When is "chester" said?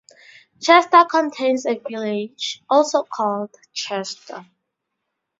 0.59-1.05, 3.71-4.47